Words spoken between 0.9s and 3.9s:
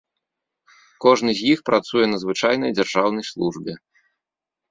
Кожны з іх працуе на звычайнай дзяржаўнай службе.